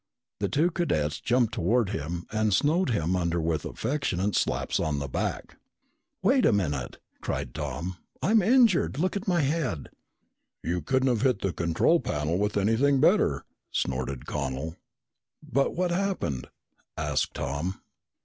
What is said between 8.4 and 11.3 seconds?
injured. Look at my head!" "You couldn't have